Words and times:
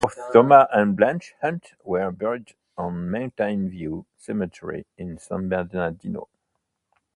Both 0.03 0.17
Thomas 0.33 0.65
and 0.73 0.97
Blanche 0.97 1.35
Hunt 1.43 1.73
were 1.83 2.09
buried 2.09 2.53
at 2.75 2.89
Mountain 2.89 3.69
View 3.69 4.07
Cemetery 4.17 4.87
in 4.97 5.19
San 5.19 5.47
Bernardino. 5.47 6.27